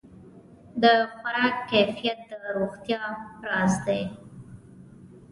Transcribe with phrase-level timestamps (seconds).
[0.83, 0.83] د
[1.15, 3.03] خوراک کیفیت د روغتیا
[3.47, 4.01] راز دی.